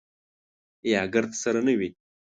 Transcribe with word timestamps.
یا 0.91 1.01
ګرد 1.13 1.31
سره 1.43 1.59
نه 1.67 1.73
وي. 1.79 1.89